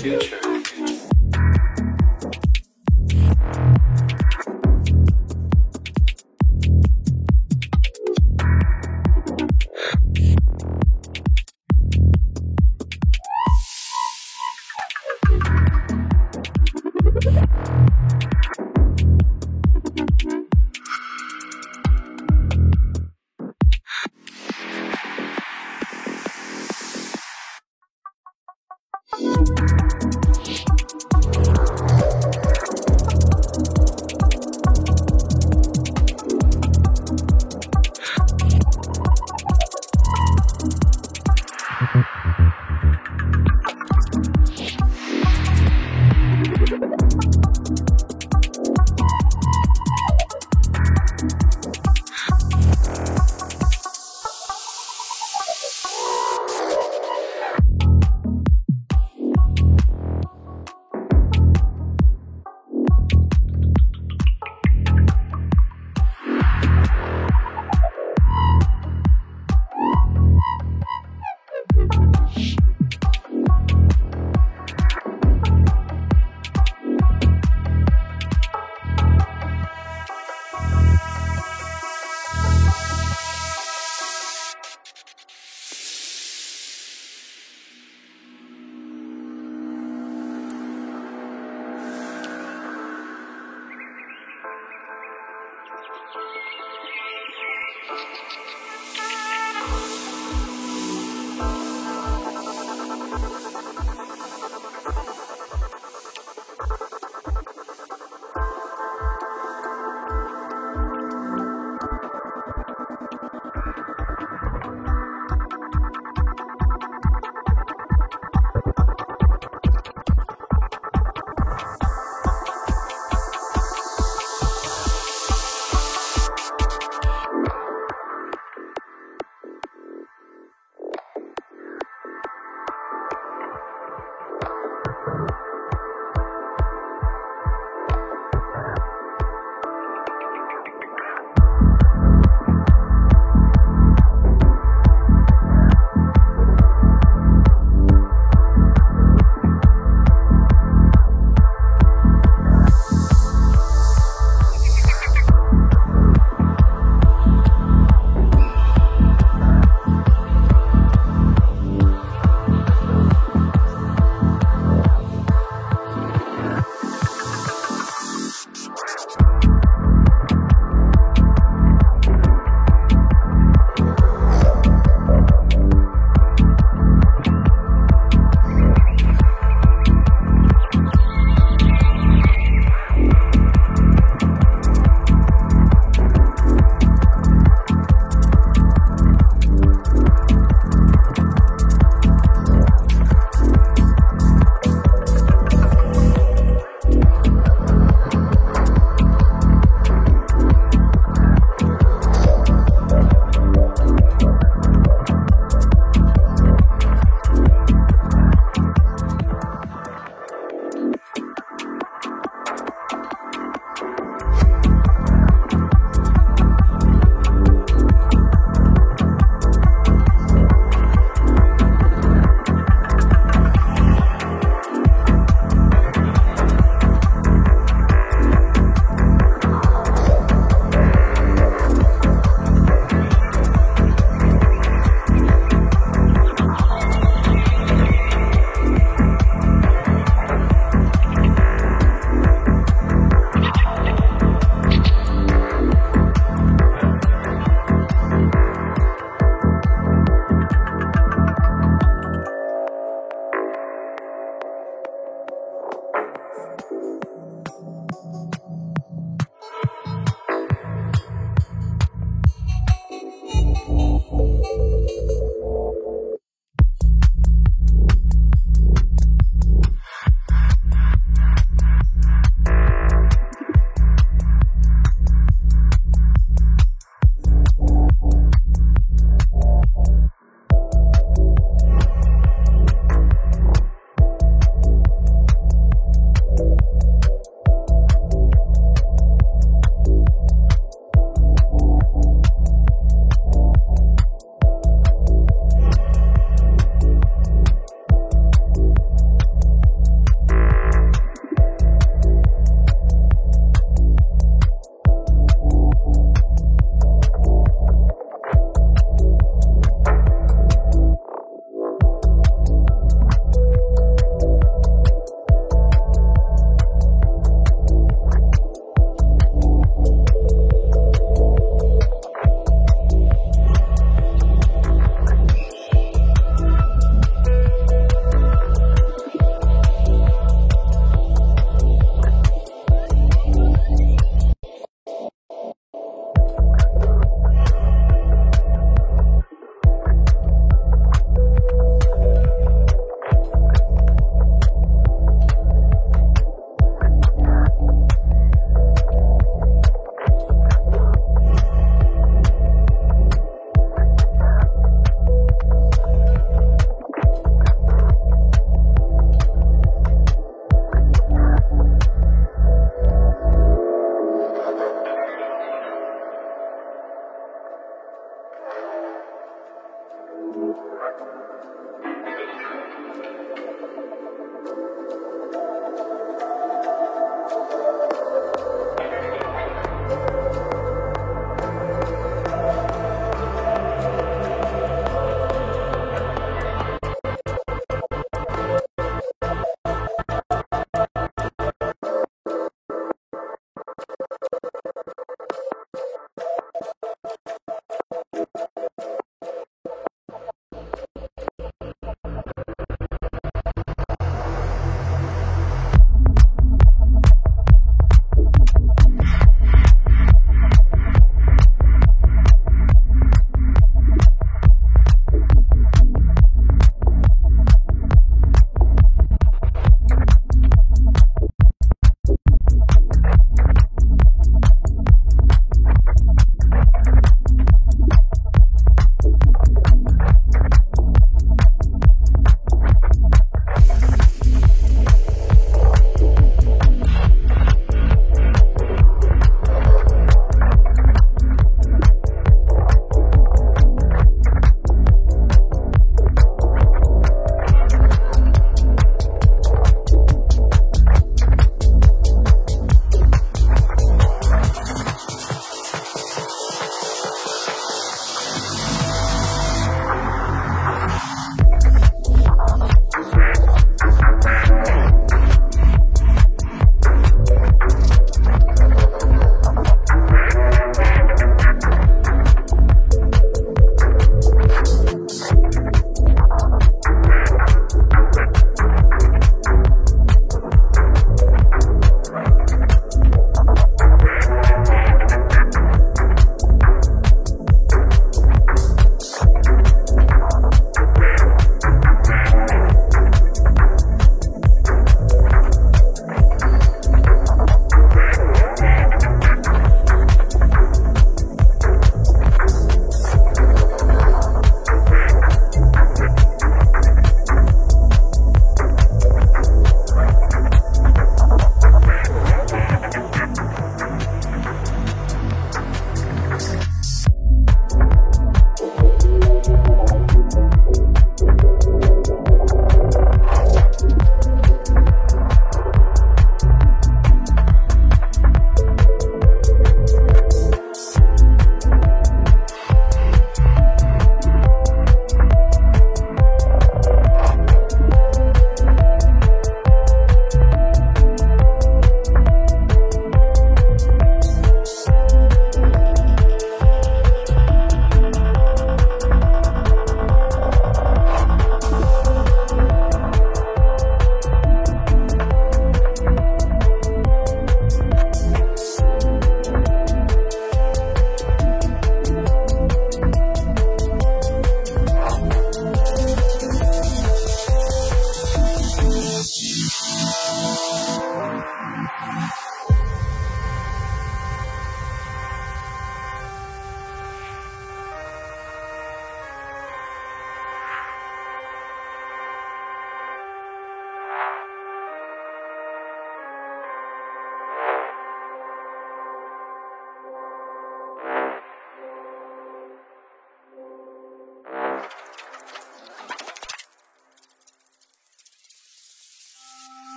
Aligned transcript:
future. 0.00 0.49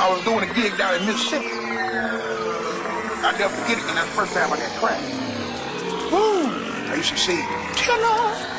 I 0.00 0.08
was 0.12 0.22
doing 0.22 0.48
a 0.48 0.54
gig 0.54 0.78
down 0.78 0.94
in 0.94 1.06
Mississippi. 1.06 1.48
I 3.20 3.34
never 3.36 3.52
forget 3.52 3.78
it, 3.78 3.84
that's 3.84 4.08
the 4.08 4.14
first 4.14 4.32
time 4.32 4.52
I 4.52 4.56
got 4.56 4.70
cracked. 4.78 5.02
Woo! 6.12 6.46
I 6.88 6.94
used 6.94 7.10
to 7.10 7.18
say, 7.18 7.44
Killer! 7.74 8.58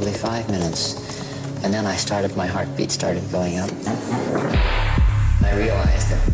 probably 0.00 0.18
five 0.18 0.48
minutes. 0.48 0.94
And 1.62 1.74
then 1.74 1.84
I 1.84 1.94
started, 1.94 2.34
my 2.34 2.46
heartbeat 2.46 2.90
started 2.90 3.22
going 3.30 3.58
up. 3.58 3.68
I 5.42 5.52
realized 5.54 6.10
that 6.10 6.32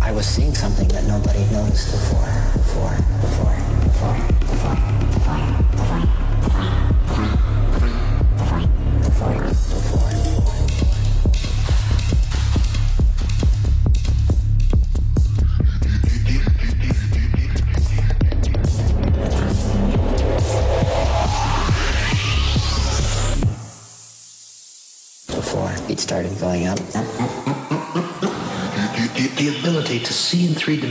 I 0.00 0.12
was 0.12 0.24
seeing 0.24 0.54
something 0.54 0.88
that 0.88 1.04
nobody 1.04 1.40
noticed 1.52 1.90
before. 1.92 2.09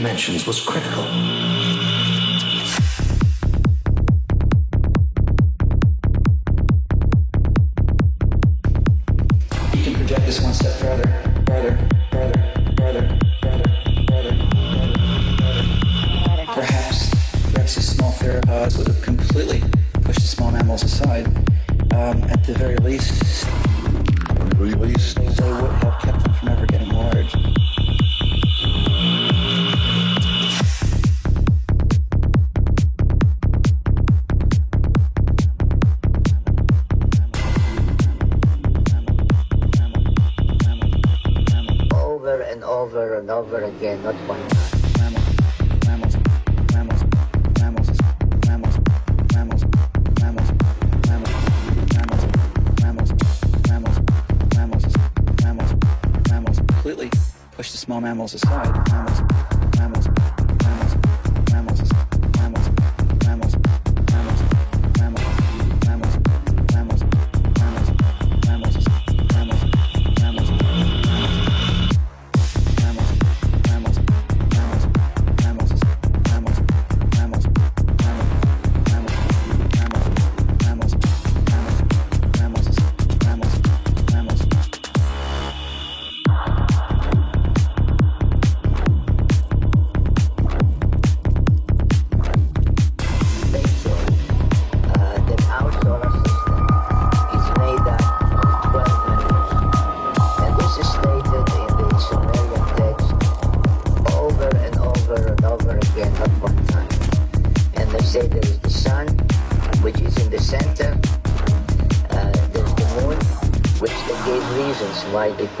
dimensions 0.00 0.46
was 0.46 0.60
critical. 0.60 1.49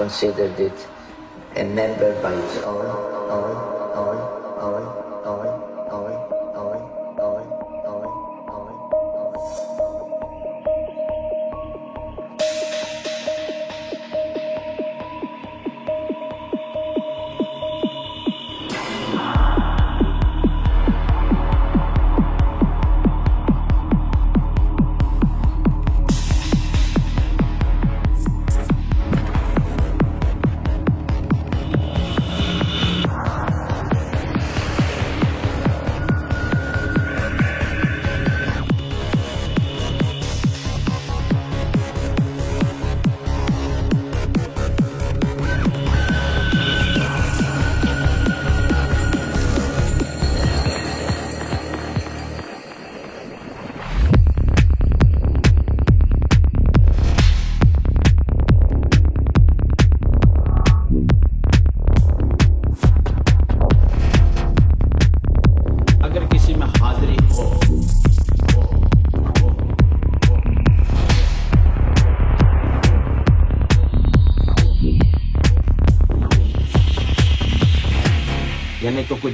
considered 0.00 0.58
it 0.58 0.89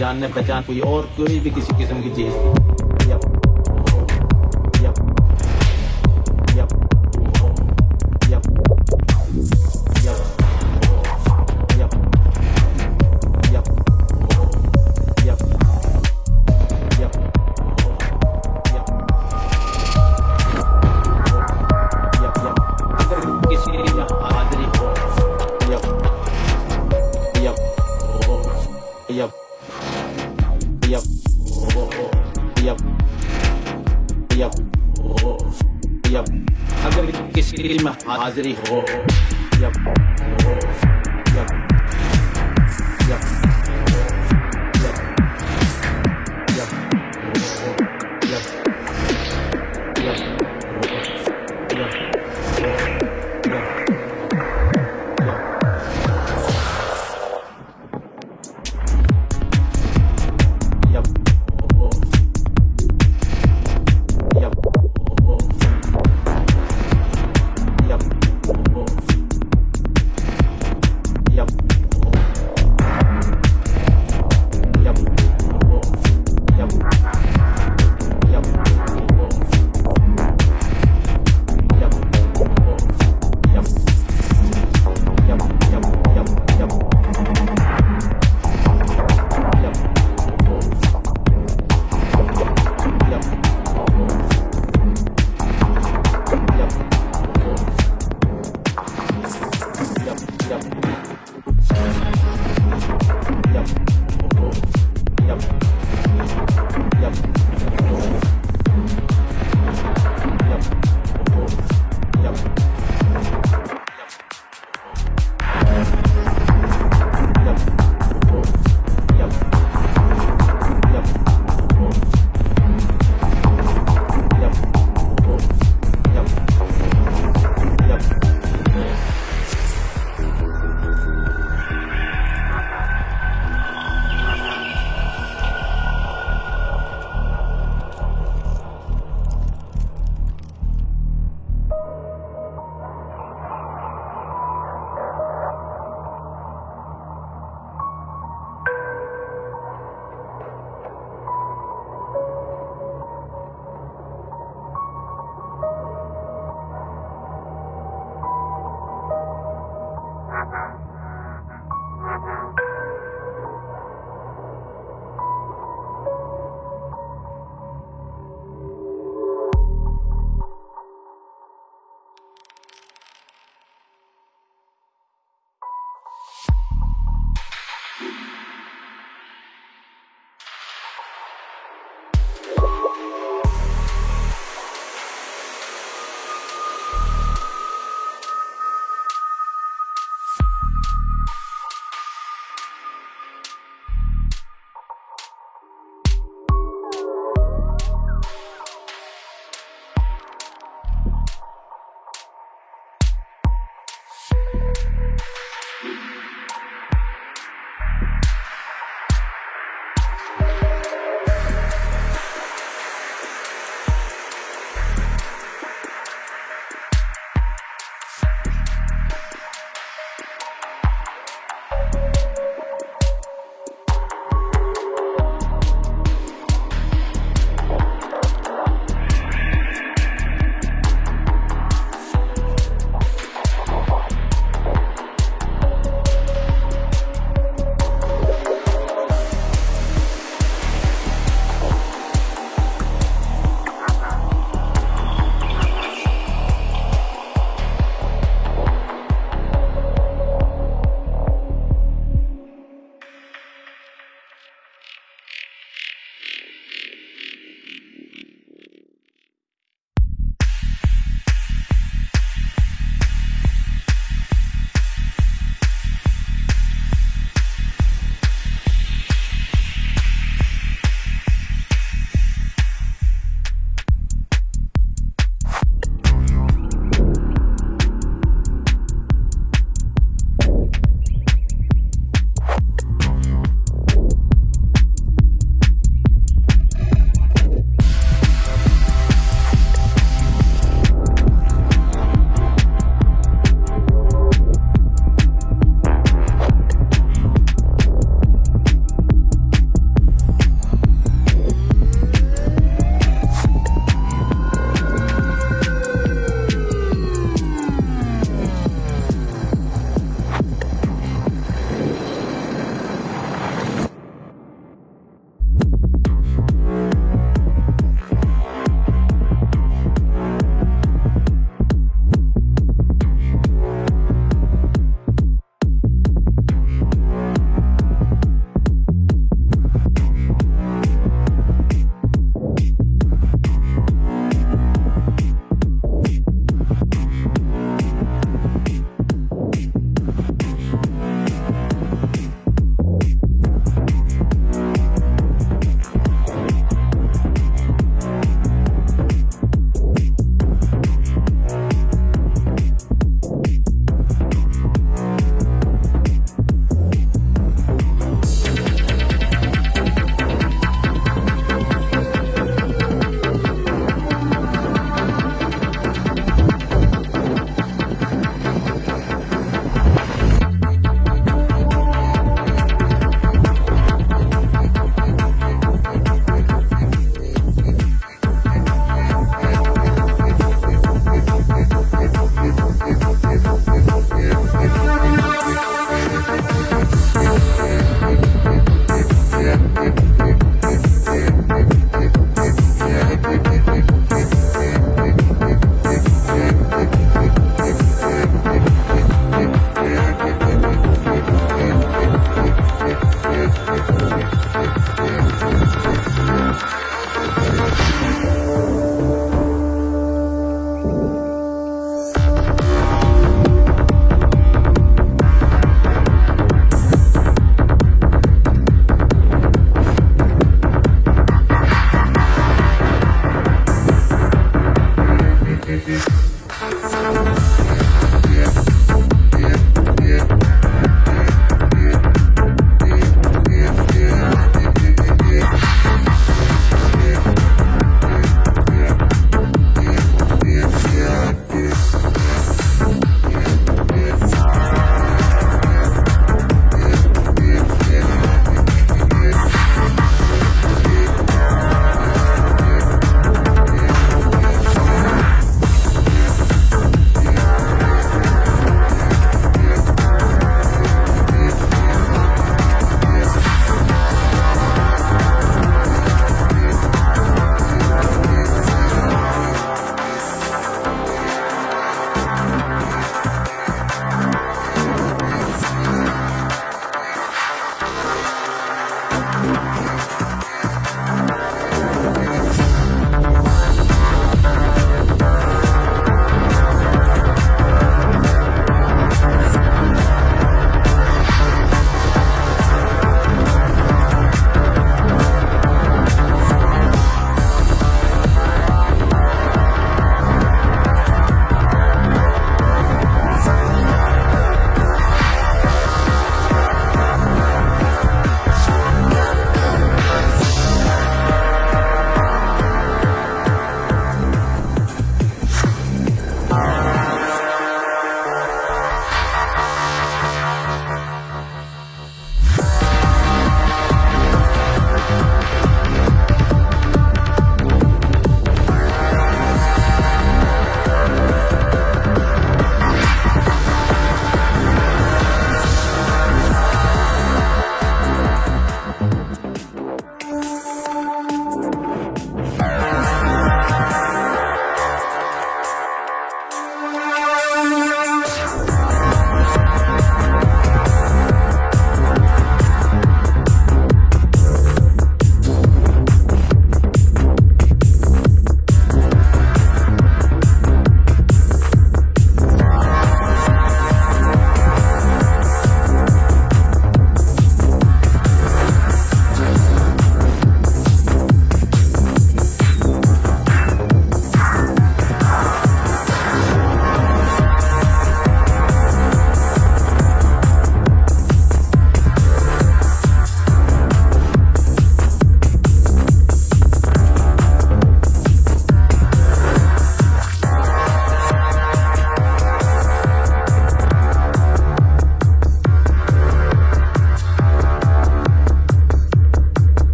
जानने 0.00 0.28
पहचान 0.28 0.62
कोई 0.64 0.80
और 0.90 1.10
कोई 1.16 1.38
भी 1.40 1.50
किसी 1.50 1.78
किस्म 1.78 2.02
की 2.02 2.10
चीज़। 2.16 2.79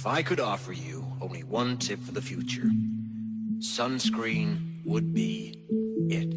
If 0.00 0.06
I 0.06 0.22
could 0.22 0.40
offer 0.40 0.72
you 0.72 1.04
only 1.20 1.44
one 1.44 1.76
tip 1.76 2.00
for 2.00 2.12
the 2.12 2.22
future, 2.22 2.70
sunscreen 3.58 4.82
would 4.86 5.12
be 5.12 5.62
it. 6.08 6.30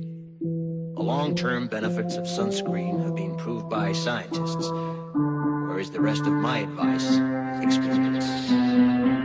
The 0.96 1.02
long-term 1.02 1.68
benefits 1.68 2.18
of 2.18 2.26
sunscreen 2.26 3.02
have 3.06 3.16
been 3.16 3.38
proved 3.38 3.70
by 3.70 3.94
scientists, 3.94 4.70
whereas 4.70 5.92
the 5.92 6.02
rest 6.02 6.24
of 6.24 6.34
my 6.34 6.58
advice 6.58 7.06
is 7.06 7.64
experience. 7.64 9.23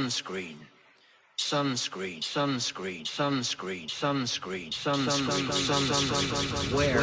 Sunscreen. 0.00 0.56
Sunscreen, 1.36 2.22
sunscreen, 2.22 3.04
sunscreen, 3.04 3.88
sunscreen, 3.90 4.70
sunscreen, 4.70 5.50
sunscreen. 5.52 6.72
Where? 6.72 7.00